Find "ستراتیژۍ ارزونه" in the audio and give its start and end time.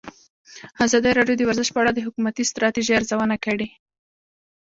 2.51-3.35